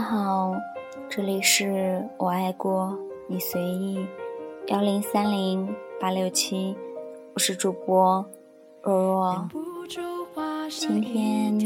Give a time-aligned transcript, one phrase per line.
[0.00, 0.56] 家好，
[1.10, 4.06] 这里是我爱过你随意
[4.68, 6.74] 幺零三零八六七，
[7.34, 8.24] 我是主播
[8.82, 9.48] 若若。
[10.70, 11.58] 今天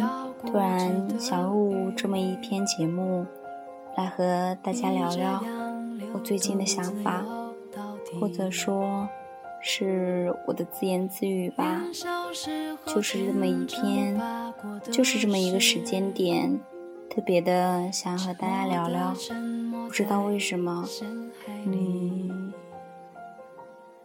[0.44, 3.24] 突然想录这么一篇节目，
[3.96, 5.40] 来和大家聊聊
[6.12, 7.24] 我最近的想法，
[8.20, 9.08] 或者说
[9.60, 11.82] 是我的自言自语吧。
[12.84, 14.20] 就是这么一篇，
[14.90, 16.58] 就是这么一个时间点。
[17.14, 19.14] 特别的想和大家聊聊，
[19.86, 20.84] 不知道为什么，
[21.64, 22.52] 嗯，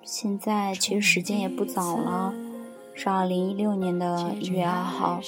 [0.03, 2.31] 现在其实时间也不早了，
[2.93, 5.19] 是二零一六年的一月二号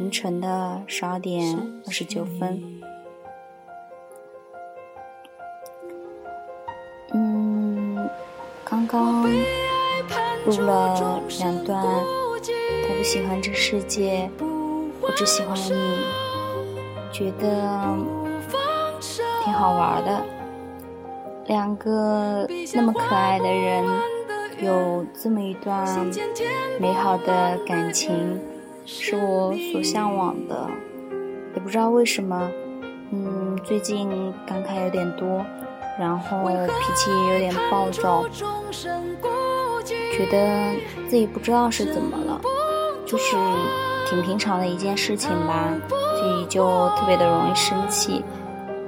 [0.00, 2.60] 凌晨的十二点二十九分。
[7.14, 8.10] 嗯，
[8.64, 9.22] 刚刚
[10.44, 14.28] 录了两段，我不喜欢这世界，
[15.00, 16.27] 我只喜欢你。
[17.12, 17.48] 觉得
[19.44, 20.22] 挺好玩的，
[21.46, 23.84] 两个那么可爱的人，
[24.60, 25.86] 有这么一段
[26.78, 28.40] 美好的感情，
[28.84, 30.68] 是我所向往的。
[31.54, 32.48] 也不知道为什么，
[33.10, 35.44] 嗯，最近感慨有点多，
[35.98, 38.24] 然后脾气也有点暴躁，
[40.12, 40.74] 觉得
[41.08, 42.40] 自己不知道是怎么了，
[43.04, 43.36] 就是
[44.08, 45.72] 挺平常的一件事情吧。
[46.18, 48.24] 所以就特别的容易生气，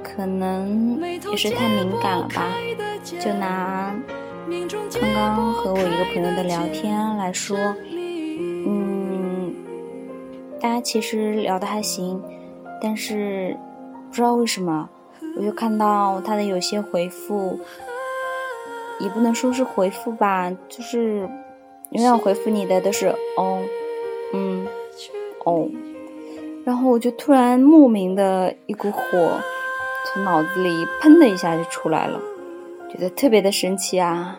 [0.02, 1.00] 可能
[1.30, 2.42] 也是太敏感了吧。
[3.04, 3.94] 就拿
[5.00, 7.56] 刚刚和我一个朋友的聊天来说，
[8.66, 9.54] 嗯，
[10.60, 12.20] 大家其实聊的还行，
[12.82, 13.56] 但是
[14.08, 14.88] 不知道为什么，
[15.36, 17.60] 我就看到他的有些回复，
[18.98, 21.28] 也不能说是回复吧，就是
[21.90, 23.62] 永远回复你的都是哦，
[24.34, 24.66] 嗯，
[25.44, 25.68] 哦。
[26.64, 29.40] 然后我就突然莫名的一股火
[30.06, 30.68] 从脑子里
[31.02, 32.20] 砰的一下就出来了，
[32.90, 34.38] 觉得特别的生气啊！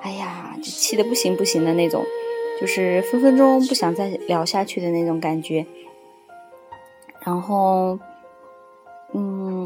[0.00, 2.04] 哎呀，就气得不行不行的那种，
[2.60, 5.64] 就是分分钟不想再聊下去的那种感觉。
[7.20, 7.98] 然后，
[9.14, 9.64] 嗯，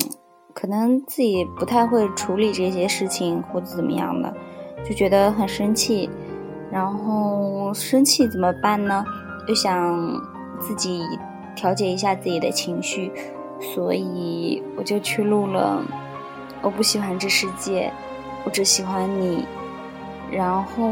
[0.53, 4.35] 可能自己不太会处理这些事情或者怎么样的，
[4.85, 6.11] 就觉得很生气。
[6.71, 9.05] 然后生气怎么办呢？
[9.49, 10.21] 又想
[10.61, 11.01] 自己。
[11.57, 13.11] 调节一下自己的情绪，
[13.75, 15.83] 所以我就去录了。
[16.63, 17.91] 我不喜欢这世界，
[18.45, 19.45] 我只喜欢你。
[20.31, 20.91] 然后，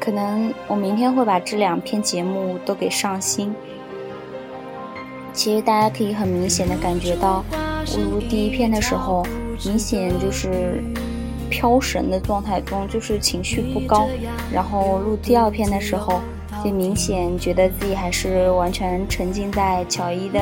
[0.00, 3.54] 可能我明天会把这两篇节目都给上新。
[5.32, 9.24] 其实大家可以很明显的感觉到，我录第一篇的时候，
[9.64, 10.82] 明显就是
[11.48, 14.08] 飘神的状态中，就是情绪不高。
[14.52, 16.20] 然后录第二篇的时候。
[16.64, 20.40] 就明显觉得自己还是完全沉浸在乔伊的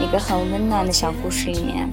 [0.00, 1.88] 那个很温暖的小故事里面，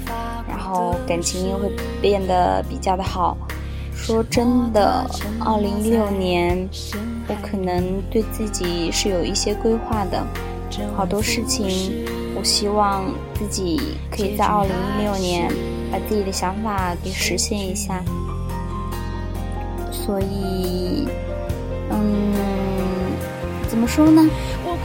[0.47, 3.37] 然后感情又会变得比较的好。
[3.93, 5.05] 说真的，
[5.39, 6.67] 二零一六年
[7.27, 10.25] 我可能对自己是有一些规划的，
[10.95, 12.05] 好多事情
[12.35, 13.79] 我希望自己
[14.09, 15.51] 可以在二零一六年
[15.91, 18.03] 把自己的想法给实现一下。
[19.91, 21.07] 所以，
[21.91, 22.56] 嗯。
[23.77, 24.27] 怎么说呢？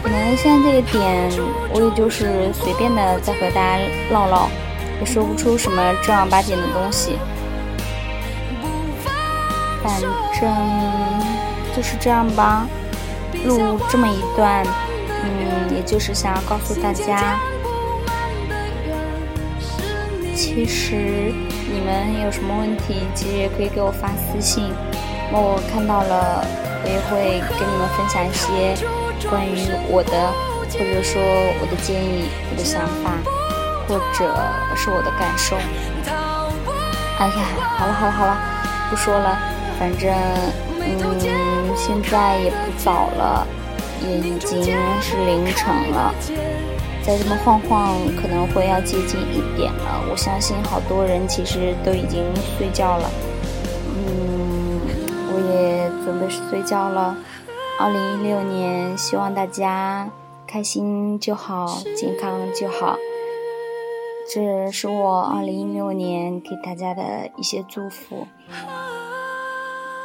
[0.02, 1.30] 可能现在这个点，
[1.72, 3.78] 我也就是随便的在和大家
[4.10, 4.50] 唠唠，
[5.00, 7.16] 也说不出什么正儿八经的东西。
[9.82, 10.10] 反正
[11.74, 12.66] 就是这样吧，
[13.46, 14.62] 录这么一段，
[15.24, 17.38] 嗯，也就是想要告诉大家，
[20.36, 21.32] 其实
[21.72, 24.64] 你们有什么问题，其实也可以给我发私信，
[25.32, 26.46] 我看到了。
[26.84, 28.74] 我也会跟你们分享一些
[29.28, 30.12] 关于我的，
[30.72, 31.22] 或者说
[31.60, 33.18] 我的建议、我的想法，
[33.86, 34.34] 或者
[34.74, 35.56] 是我的感受。
[37.18, 37.46] 哎呀，
[37.78, 38.36] 好了好了好了，
[38.90, 39.38] 不说了，
[39.78, 40.12] 反正
[40.80, 43.46] 嗯，现在也不早了，
[44.02, 44.64] 也已经
[45.00, 46.12] 是凌晨了，
[47.04, 50.02] 再这么晃晃可能会要接近一点了。
[50.10, 52.24] 我相信好多人其实都已经
[52.58, 53.10] 睡觉了。
[53.94, 54.31] 嗯
[56.04, 57.16] 准备睡觉了。
[57.78, 60.10] 二零一六年，希望大家
[60.46, 62.96] 开心就好，健康就好。
[64.32, 68.26] 这是我二零一六年给大家的一些祝福。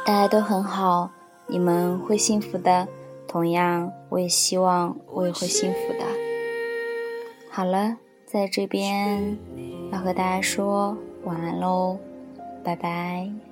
[0.04, 1.10] 大家都很好，
[1.46, 2.88] 你们会幸福的。
[3.26, 6.04] 同样，我也希望我也会幸福的。
[7.50, 9.36] 好了，在这边
[9.92, 11.98] 要和大家说晚安喽，
[12.64, 13.47] 拜拜。